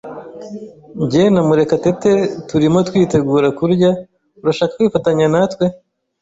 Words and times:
Jye 1.09 1.23
na 1.33 1.41
Murekatete 1.47 2.11
turimo 2.49 2.79
kwitegura 2.89 3.47
kurya. 3.57 3.89
Urashaka 4.41 4.73
kwifatanya 4.77 5.25
natwe? 5.33 5.65